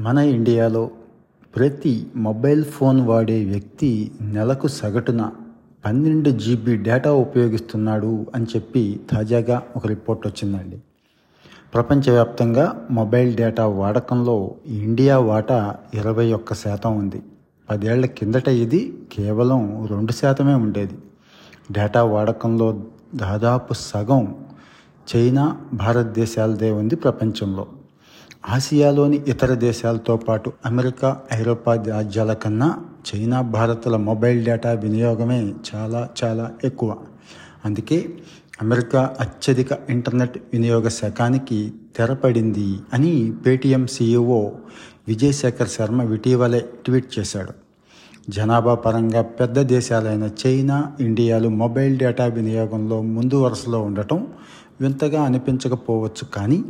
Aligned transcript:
మన 0.00 0.18
ఇండియాలో 0.18 0.90
ప్రతి 1.56 2.06
మొబైల్ 2.16 2.64
ఫోన్ 2.64 3.00
వాడే 3.00 3.44
వ్యక్తి 3.44 4.10
నెలకు 4.20 4.68
సగటున 4.68 5.30
పన్నెండు 5.86 6.30
జీబీ 6.30 6.76
డేటా 6.76 7.12
ఉపయోగిస్తున్నాడు 7.12 8.26
అని 8.34 8.44
చెప్పి 8.44 9.00
తాజాగా 9.10 9.62
ఒక 9.76 9.86
రిపోర్ట్ 9.86 10.26
వచ్చిందండి. 10.26 10.78
ప్రపంచవ్యాప్తంగా 11.74 12.86
మొబైల్ 12.90 13.36
డేటా 13.36 13.66
వాడకంలో 13.66 14.54
ఇండియా 14.66 15.18
వాటా 15.18 15.76
ఇరవై 15.94 16.32
ఒక్క 16.32 16.54
శాతం 16.54 16.98
ఉంది. 16.98 17.22
పదేళ్ళ 17.70 18.06
కిందట 18.06 18.48
ఇది 18.48 18.98
కేవలం 19.12 19.86
రెండు 19.86 20.12
శాతమే 20.12 20.54
ఉండేది. 20.54 20.94
డేటా 21.72 22.04
వాడకంలో 22.04 22.80
దాదాపు 23.14 23.72
సగం 23.72 24.34
చైనా 25.16 25.56
భారతదేశాలదే 25.72 26.70
ఉంది 26.70 26.96
ప్రపంచంలో. 26.96 27.66
ఆసియాలోని 28.44 29.22
ఇతర 29.28 29.54
దేశాలతో 29.54 30.16
పాటు 30.16 30.52
అమెరికా 30.66 31.20
ఐరోపా 31.32 31.74
రాజ్యాల 31.74 32.32
కన్నా 32.32 32.78
చైనా 33.08 33.40
భారత్ల 33.40 33.96
మొబైల్ 33.96 34.44
డేటా 34.44 34.72
వినియోగమే 34.72 35.54
చాలా 35.68 36.08
చాలా 36.24 36.52
ఎక్కువ. 36.64 36.96
అందుకే 37.64 38.08
అమెరికా 38.62 39.16
అత్యధిక 39.20 39.78
ఇంటర్నెట్ 39.90 40.38
వినియోగ 40.52 40.88
శకానికి 40.88 41.72
తెరపడింది 41.96 42.78
అని 42.92 43.32
పేటీఎం 43.46 43.86
సీఈఓ 43.86 44.40
విజయశేఖర్ 45.08 45.68
శర్మ 45.68 46.14
ఇటీవలే 46.14 46.60
ట్వీట్ 46.86 47.18
చేశాడు. 47.18 47.52
జనాభా 48.30 48.74
పరంగా 48.74 49.22
పెద్ద 49.22 49.58
దేశాలైన 49.58 50.30
చైనా 50.46 50.92
ఇండియాలు 51.00 51.48
మొబైల్ 51.48 51.98
డేటా 51.98 52.26
వినియోగంలో 52.26 53.02
ముందు 53.02 53.34
వరుసలో 53.36 53.80
ఉండటం 53.82 54.26
వింతగా 54.80 55.22
అనిపించకపోవచ్చు 55.22 56.24
కానీ 56.36 56.64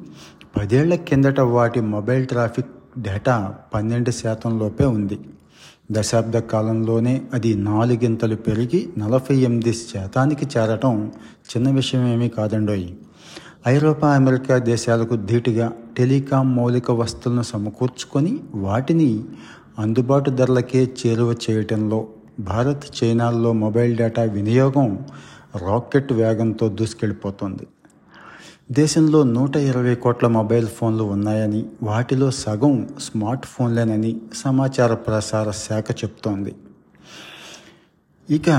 పదేళ్ళ 0.57 0.95
కిందట 0.95 1.41
వాటి 1.41 1.81
మొబైల్ 1.81 2.27
ట్రాఫిక్ 2.27 2.75
డేటా 2.99 3.55
పన్నెండు 3.75 4.11
శాతంలోపే 4.11 4.85
ఉంది. 4.85 5.19
దశాబ్ద 5.93 6.37
కాలంలోనే 6.37 7.23
అది 7.35 7.55
నాలుగింతలు 7.55 8.37
పెరిగి 8.37 8.81
నలభై 8.99 9.37
ఎనిమిది 9.37 9.73
శాతానికి 9.73 10.47
చేరటం 10.55 11.13
చిన్న 11.51 11.71
విషయమేమీ 11.71 12.29
కాదండోయి. 12.29 12.97
ఐరోపా 13.67 14.09
అమెరికా 14.15 14.59
దేశాలకు 14.59 15.17
ధీటుగా 15.17 15.73
టెలికాం 15.99 16.57
మౌలిక 16.57 16.91
వస్తువులను 16.91 17.43
సమకూర్చుకొని 17.43 18.33
వాటిని 18.55 19.11
అందుబాటు 19.79 20.31
ధరలకే 20.31 20.83
చేరువ 21.01 21.37
చేయటంలో 21.45 22.09
భారత్ 22.41 22.85
చైనాల్లో 22.99 23.53
మొబైల్ 23.53 23.97
డేటా 23.97 24.23
వినియోగం 24.23 24.89
రాకెట్ 25.67 26.13
వేగంతో 26.13 26.69
దూసుకెళ్ళిపోతుంది. 26.69 27.67
దేశంలో 28.73 29.25
నూట 29.25 29.57
ఇరవై 29.57 29.95
కోట్ల 29.95 30.27
మొబైల్ 30.27 30.67
ఫోన్లు 30.67 31.05
ఉన్నాయని 31.05 31.67
వాటిలో 31.83 32.31
సగం 32.31 32.89
స్మార్ట్ 33.01 33.47
ఫోన్లేనని 33.47 34.17
సమాచార 34.35 34.95
ప్రసార 34.95 35.51
శాఖ 35.51 35.85
చెప్తోంది. 35.91 36.55
ఇక 38.31 38.51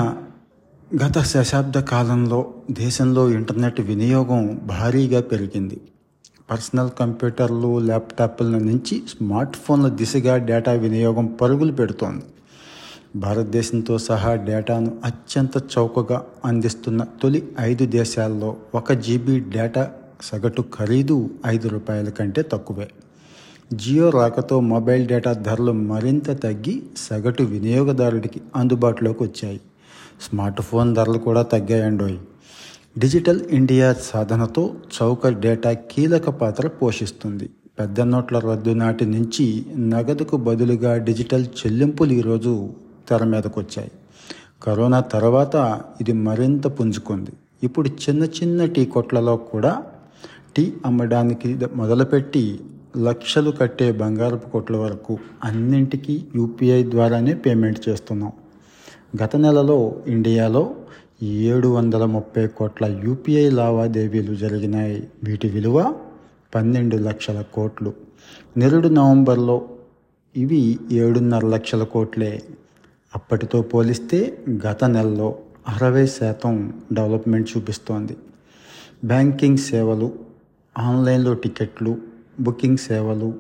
గత 1.04 1.20
శతాబ్ద 1.20 1.78
కాలంలో 1.78 2.54
దేశంలో 2.72 3.30
ఇంటర్నెట్ 3.30 3.82
వినియోగం 3.82 4.62
భారీగా 4.64 5.22
పెరిగింది. 5.22 5.82
పర్సనల్ 6.52 6.90
కంప్యూటర్లు 7.00 7.80
ల్యాప్టాప్ల 7.80 8.46
నుంచి 8.46 9.04
స్మార్ట్ 9.18 9.58
ఫోన్ల 9.58 9.88
దిశగా 9.88 10.38
డేటా 10.38 10.72
వినియోగం 10.72 11.26
పరుగులు 11.26 11.72
పెడుతోంది. 11.72 12.26
భారతదేశంతో 13.16 13.98
సహా 13.98 14.36
డేటాను 14.36 14.98
అత్యంత 15.06 15.58
చౌకగా 15.58 16.26
అందిస్తున్న 16.46 17.06
తొలి 17.24 17.48
ఐదు 17.60 17.86
దేశాల్లో 17.86 18.56
ఒక 18.76 18.94
జీబీ 18.94 19.40
డేటా 19.40 19.92
సగటు 20.22 20.62
ఖరీదు 20.62 21.30
ఐదు 21.48 21.68
రూపాయల 21.68 22.10
కంటే 22.10 22.42
తక్కువే. 22.42 22.90
జియో 23.74 24.10
రాకతో 24.10 24.60
మొబైల్ 24.60 25.08
డేటా 25.08 25.34
ధరలు 25.34 25.72
మరింత 25.72 26.44
తగ్గి 26.44 26.84
సగటు 26.98 27.44
వినియోగదారుడికి 27.44 28.42
అందుబాటులోకి 28.56 29.24
వచ్చాయి. 29.24 29.62
స్మార్ట్ 30.30 30.62
ఫోన్ 30.62 30.96
ధరలు 30.96 31.18
కూడా 31.18 31.42
తగ్గాయండోయి. 31.42 32.20
డిజిటల్ 32.98 33.42
ఇండియా 33.42 33.94
సాధనతో 33.94 34.74
చౌక 35.02 35.28
డేటా 35.28 35.74
కీలక 35.74 36.30
పాత్ర 36.30 36.68
పోషిస్తుంది. 36.68 37.50
పెద్ద 37.80 38.02
నోట్ల 38.02 38.40
రద్దు 38.40 38.70
నాటి 38.70 39.06
నుంచి 39.06 39.66
నగదుకు 39.78 40.38
బదులుగా 40.38 40.98
డిజిటల్ 40.98 41.46
చెల్లింపులు 41.46 42.14
ఈరోజు 42.14 42.70
తెర 43.10 43.24
మీదకు 43.24 43.60
వచ్చాయి 43.60 43.92
కరోనా 44.64 45.00
తర్వాత 45.00 45.82
ఇది 46.02 46.14
మరింత 46.14 46.68
పుంజుకుంది. 46.68 47.34
ఇప్పుడు 47.64 47.90
చిన్న 47.90 48.24
చిన్న 48.24 48.66
టీ 48.66 48.86
కొట్లలో 48.86 49.38
కూడా 49.38 49.84
టీ 50.58 50.74
అమ్మడానికి 50.86 51.60
మొదలుపెట్టి 51.74 52.60
లక్షలు 52.98 53.52
కట్టే 53.52 53.92
బంగారపు 53.92 54.50
కొట్ల 54.50 54.76
వరకు 54.76 55.18
అన్నింటికీ 55.44 56.26
యూపీఐ 56.36 56.84
ద్వారానే 56.90 57.34
పేమెంట్ 57.34 57.90
చేస్తున్నాం. 57.90 58.32
గత 59.24 59.36
నెలలో 59.36 59.96
ఇండియాలో 60.08 60.76
ఏడు 61.24 61.68
వందల 61.68 62.06
ముప్పై 62.06 62.48
కోట్ల 62.48 62.86
యూపీఐ 63.04 63.50
లావాదేవీలు 63.50 64.36
జరిగినాయి. 64.36 65.08
వీటి 65.24 65.48
విలువ 65.50 65.96
పన్నెండు 66.56 66.96
లక్షల 66.96 67.44
కోట్లు. 67.54 67.94
నిరుడు 68.58 68.88
నవంబర్లో 68.88 69.62
ఇవి 70.36 70.80
ఏడున్నర 70.92 71.46
లక్షల 71.46 71.84
కోట్లే. 71.84 72.42
అప్పటితో 73.16 73.62
పోలిస్తే 73.62 74.38
గత 74.68 74.84
నెలలో 74.84 75.36
అరవై 75.68 76.06
శాతం 76.06 76.82
డెవలప్మెంట్ 76.94 77.58
చూపిస్తోంది. 77.58 78.18
బ్యాంకింగ్ 79.06 79.58
సేవలు 79.58 80.14
ఆన్లైన్లో 80.78 81.34
టికెట్లు 81.34 81.98
బుకింగ్ 82.40 82.78
సేవలు 82.78 83.34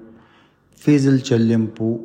ఫీజుల 0.82 1.20
చెల్లింపు 1.34 2.00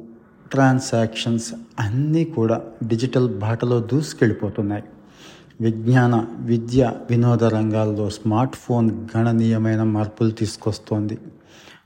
ట్రాన్సాక్షన్స్ 0.51 1.55
అన్నీ 1.81 2.25
కూడా 2.25 2.63
డిజిటల్ 2.87 3.29
బాటలో 3.39 3.81
దూసుకెళ్ళిపోతున్నాయి. 3.81 4.83
విజ్ఞాన 5.61 6.27
విద్య 6.41 6.93
వినోద 7.11 7.45
రంగాల్లో 7.45 8.11
స్మార్ట్ 8.11 8.57
ఫోన్ 8.57 9.07
గణనీయమైన 9.17 9.83
మార్పులు 9.83 10.31
తీసుకొస్తోంది. 10.31 11.19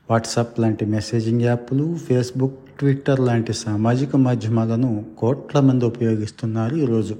వాట్సాప్ 0.09 0.59
లాంటి 0.59 0.85
మెసేజింగ్ 0.85 1.41
యాప్లు 1.41 1.97
ఫేస్బుక్ 2.07 2.57
ట్విట్టర్ 2.79 3.19
లాంటి 3.19 3.53
సామాజిక 3.53 4.15
మాధ్యమాలను 4.15 5.05
కోట్ల 5.17 5.59
మంది 5.59 5.85
ఉపయోగిస్తున్నారు 5.85 6.75
ఈరోజు. 6.75 7.15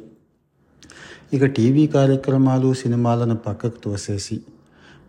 ఇక 1.33 1.45
టీవీ 1.45 1.87
కార్యక్రమాలు 1.87 2.73
సినిమాలను 2.73 3.35
పక్కకు 3.35 3.77
తోసేసి 3.83 4.41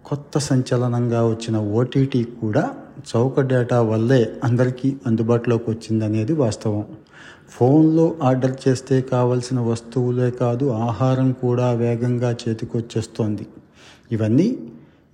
కొత్త 0.04 0.38
సంచలనంగా 0.38 1.26
వచ్చిన 1.26 1.56
ఓటీటీ 1.56 2.24
కూడా 2.24 2.74
చౌక 3.16 3.40
డేటా 3.40 3.82
వల్లే 3.82 4.32
అందరికీ 4.44 4.96
అందుబాటులోకి 5.06 5.70
వచ్చిందనేది 5.70 6.32
వాస్తవం. 6.32 6.84
ఫోన్లో 7.48 8.16
ఆర్డర్ 8.22 8.68
చేస్తే 8.68 9.00
కావలసిన 9.00 9.60
వస్తువులే 9.60 10.30
కాదు 10.30 10.70
ఆహారం 10.70 11.32
కూడా 11.32 11.72
వేగంగా 11.72 12.36
చేతికొచ్చేస్తోంది. 12.48 13.46
ఇవన్నీ 14.12 14.58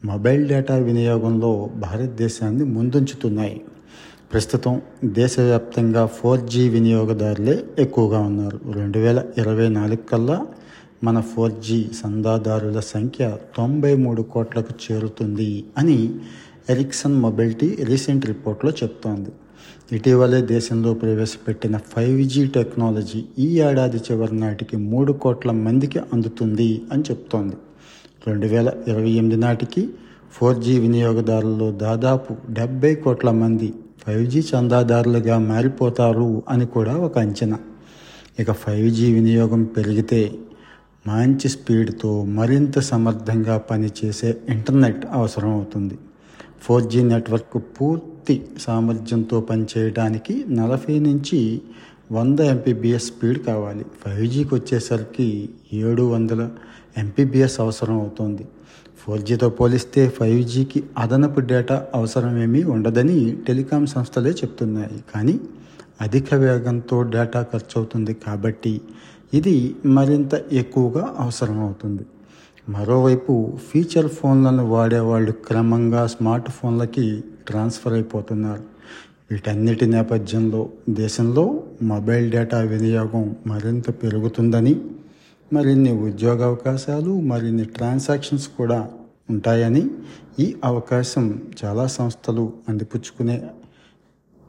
మొబైల్ 0.04 0.48
డేటా 0.48 0.76
వినియోగంలో 0.76 1.70
భారతదేశాన్ని 1.76 2.64
ముందుంచుతున్నాయి. 2.64 3.60
ప్రస్తుతం 4.32 4.82
దేశవ్యాప్తంగా 5.04 6.06
ఫోర్ 6.06 6.40
జీ 6.40 6.68
వినియోగదారులే 6.68 7.64
ఎక్కువగా 7.78 8.20
ఉన్నారు. 8.20 8.58
రెండు 8.72 8.98
వేల 8.98 9.22
ఇరవై 9.38 9.68
నాలుగు 9.68 10.04
కల్లా 10.12 10.46
మన 11.04 11.20
ఫోర్ 11.20 11.52
జీ 11.52 11.90
సందాదారుల 12.02 12.80
సంఖ్య 12.80 13.36
తొంభై 13.56 13.94
మూడు 13.94 14.22
కోట్లకు 14.22 14.74
చేరుతుంది 14.84 15.64
అని 15.78 15.98
ఎరిక్సన్ 16.70 17.16
మొబిలిటీ 17.20 17.78
రీసెంట్ 17.84 18.26
రిపోర్ట్లో 18.26 18.70
చెప్తోంది. 18.70 19.32
ఇటీవలే 19.92 20.42
దేశంలో 20.42 20.94
ప్రవేశపెట్టిన 20.94 21.76
ఫైవ్ 21.76 22.22
జీ 22.28 22.46
టెక్నాలజీ 22.46 23.24
ఈ 23.38 23.60
ఏడాది 23.60 23.96
చివరి 23.96 24.36
నాటికి 24.36 24.76
మూడు 24.76 25.12
కోట్ల 25.12 25.50
మందికి 25.50 26.00
అందుతుంది 26.12 26.82
అని 26.92 27.02
చెప్తోంది. 27.02 27.56
రెండు 28.26 28.46
వేల 28.46 28.72
ఇరవై 28.88 29.10
ఎనిమిది 29.10 29.36
నాటికి 29.36 29.88
ఫోర్ 30.32 30.58
జీ 30.58 30.78
వినియోగదారుల్లో 30.78 31.72
దాదాపు 31.72 32.36
డెబ్బై 32.50 32.94
కోట్ల 32.94 33.30
మంది 33.30 33.74
ఫైవ్ 34.06 34.26
జీ 34.26 34.40
చందాదారులుగా 34.40 35.38
మారిపోతారు 35.38 36.42
అని 36.48 36.66
కూడా 36.66 36.96
ఒక 36.96 37.18
అంచనా. 37.18 37.58
ఇక 38.40 38.52
ఫైవ్ 38.52 38.90
జీ 38.90 39.12
వినియోగం 39.12 39.64
పెరిగితే 39.64 40.32
మంచి 41.06 41.48
స్పీడ్తో 41.48 42.24
మరింత 42.24 42.78
సమర్థంగా 42.78 43.58
పనిచేసే 43.58 44.36
ఇంటర్నెట్ 44.48 45.06
అవసరం 45.12 45.50
అవుతుంది. 45.50 45.98
ఫోర్ 46.62 46.84
జీ 46.84 47.02
నెట్వర్క్ 47.02 47.56
పూర్తి 47.80 48.42
సామర్థ్యంతో 48.58 49.40
పనిచేయడానికి 49.40 50.44
నలభై 50.48 50.98
నుంచి 50.98 51.62
వంద 52.10 52.40
ఎంపీబీఎస్ 52.40 53.06
స్పీడ్ 53.06 53.38
కావాలి. 53.38 53.84
ఫైవ్ 54.04 54.26
జీకి 54.26 54.54
వచ్చేసరికి 54.54 55.48
ఏడు 55.72 56.02
వందల 56.02 56.50
ఎంపీబీఎస్ 56.98 57.60
అవసరం 57.60 58.00
అవుతుంది. 58.00 58.44
ఫోర్ 59.02 59.22
జీతో 59.22 59.48
పోలిస్తే 59.48 60.08
ఫైవ్ 60.08 60.44
జీకి 60.44 60.84
అదనపు 60.98 61.40
డేటా 61.40 61.86
అవసరమేమీ 61.94 62.62
ఉండదని 62.64 63.36
టెలికాం 63.46 63.86
సంస్థలే 63.86 64.30
చెప్తున్నాయి. 64.30 65.04
కానీ 65.14 65.40
అధిక 66.00 66.34
వేగంతో 66.34 67.02
డేటా 67.02 67.42
ఖర్చు 67.42 67.74
అవుతుంది 67.76 68.14
కాబట్టి 68.14 68.80
ఇది 69.34 69.76
మరింత 69.86 70.42
ఎక్కువగా 70.52 71.14
అవసరం 71.18 71.60
అవుతుంది 71.60 72.06
మరోవైపు 72.68 73.58
ఫీచర్ 73.70 74.08
ఫోన్లను 74.08 74.64
వాడేవాళ్ళు 74.66 75.32
క్రమంగా 75.32 76.06
స్మార్ట్ 76.06 76.50
ఫోన్లకి 76.50 77.24
ట్రాన్స్ఫర్ 77.48 77.92
అయిపోతున్నారు. 77.92 78.71
వీటన్నిటి 79.32 79.86
నేపథ్యంలో 79.86 80.68
దేశంలో 80.90 81.62
మొబైల్ 81.82 82.30
డేటా 82.30 82.58
వినియోగం 82.58 83.36
మరింత 83.46 83.90
పెరుగుతుందని 83.90 84.80
మరిన్ని 85.52 85.92
ఉద్యోగ 85.92 86.44
అవకాశాలు 86.44 87.20
మరిన్ని 87.20 87.64
ట్రాన్సాక్షన్స్ 87.64 88.48
కూడా 88.48 88.90
ఉంటాయని 89.30 89.90
ఈ 90.40 90.56
అవకాశం 90.64 91.42
చాలా 91.64 91.86
సంస్థలు 91.86 92.52
అందిపుచ్చుకునే 92.68 93.42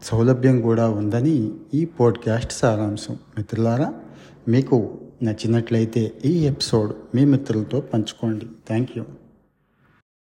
సౌలభ్యం 0.03 0.61
కూడా 0.61 0.89
ఉందని 0.89 1.51
ఈ 1.73 1.85
పోడ్కాస్ట్ 1.85 2.53
సారాంశం. 2.53 3.17
మిత్రులారా 3.37 3.93
మీకు 4.47 4.97
నచ్చినట్లయితే 5.23 6.11
ఈ 6.25 6.45
ఎపిసోడ్ 6.45 7.15
మీ 7.15 7.25
మిత్రులతో 7.25 7.79
పంచుకోండి. 7.81 8.45
Thank 8.67 8.97
you 8.97 9.03